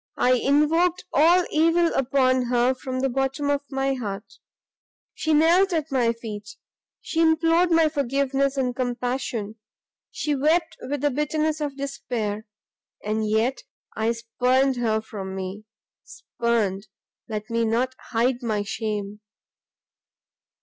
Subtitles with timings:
[0.17, 4.39] I invoked all evil upon her from the bottom of my heart
[5.13, 6.55] She knelt at my feet,
[7.01, 9.57] she implored my forgiveness and compassion,
[10.09, 12.47] she wept with the bitterness of despair,
[13.05, 13.59] and yet
[13.95, 15.65] I spurned her from me!
[16.03, 16.87] Spurned?
[17.29, 19.21] let me not hide my shame!